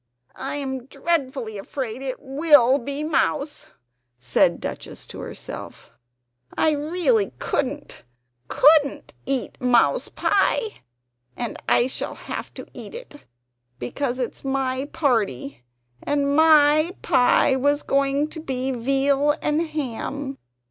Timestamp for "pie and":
10.09-11.55